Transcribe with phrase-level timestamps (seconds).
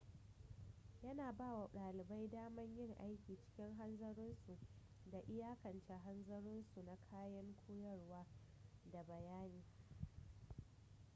[1.03, 4.57] yana ba wa dalibai daman yin aiki cikin hanzarinsu
[5.11, 8.25] da iyakance hanzarinsu na kayan koyarwa
[8.91, 9.63] da bayani